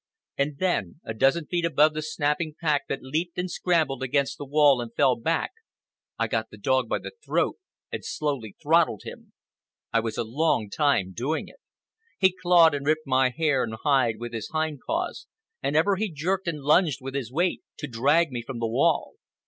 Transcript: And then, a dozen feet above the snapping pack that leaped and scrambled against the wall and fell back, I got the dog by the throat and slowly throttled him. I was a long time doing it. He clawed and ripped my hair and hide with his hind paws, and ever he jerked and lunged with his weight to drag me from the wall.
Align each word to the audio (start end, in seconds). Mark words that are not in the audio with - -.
And 0.35 0.57
then, 0.57 0.99
a 1.05 1.13
dozen 1.13 1.45
feet 1.45 1.63
above 1.63 1.93
the 1.93 2.01
snapping 2.01 2.55
pack 2.59 2.87
that 2.87 3.03
leaped 3.03 3.37
and 3.37 3.51
scrambled 3.51 4.01
against 4.01 4.39
the 4.39 4.45
wall 4.47 4.81
and 4.81 4.91
fell 4.95 5.15
back, 5.15 5.51
I 6.17 6.27
got 6.27 6.49
the 6.49 6.57
dog 6.57 6.89
by 6.89 6.97
the 6.97 7.11
throat 7.23 7.57
and 7.91 8.03
slowly 8.03 8.55
throttled 8.59 9.01
him. 9.03 9.33
I 9.93 9.99
was 9.99 10.17
a 10.17 10.23
long 10.23 10.71
time 10.71 11.11
doing 11.13 11.47
it. 11.47 11.59
He 12.17 12.35
clawed 12.35 12.73
and 12.73 12.83
ripped 12.83 13.05
my 13.05 13.29
hair 13.29 13.63
and 13.63 13.75
hide 13.75 14.15
with 14.17 14.33
his 14.33 14.49
hind 14.49 14.79
paws, 14.87 15.27
and 15.61 15.75
ever 15.75 15.97
he 15.97 16.11
jerked 16.11 16.47
and 16.47 16.61
lunged 16.63 16.97
with 17.03 17.13
his 17.13 17.31
weight 17.31 17.61
to 17.77 17.85
drag 17.87 18.31
me 18.31 18.41
from 18.41 18.57
the 18.57 18.65
wall. 18.67 19.17